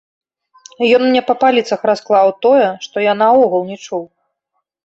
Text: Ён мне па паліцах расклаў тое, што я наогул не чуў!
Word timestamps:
Ён 0.97 1.01
мне 1.07 1.21
па 1.27 1.35
паліцах 1.43 1.79
расклаў 1.89 2.31
тое, 2.47 2.67
што 2.87 3.07
я 3.11 3.17
наогул 3.23 3.61
не 3.69 3.77
чуў! 3.85 4.03